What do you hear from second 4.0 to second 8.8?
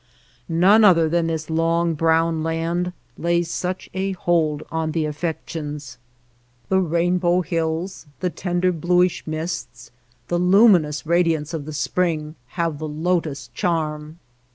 hold on the affec tions. The rainbow hills, the tender